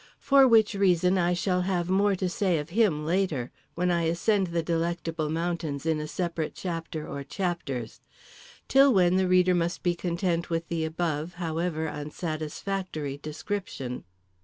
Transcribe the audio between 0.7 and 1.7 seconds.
reason I shall